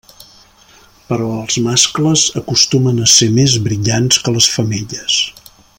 [1.09, 5.21] Però els mascles acostumen a ser més brillants que les femelles.